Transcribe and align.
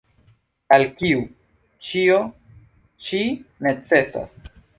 Al 0.77 0.85
kiu 1.01 1.21
ĉio 1.89 2.17
ĉi 3.05 3.21
necesas? 3.69 4.41